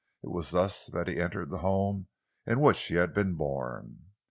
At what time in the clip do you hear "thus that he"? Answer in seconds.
0.49-1.21